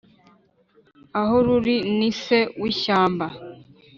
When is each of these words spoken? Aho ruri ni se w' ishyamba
Aho 1.19 1.35
ruri 1.45 1.75
ni 1.97 2.11
se 2.21 2.39
w' 2.61 2.67
ishyamba 2.71 3.27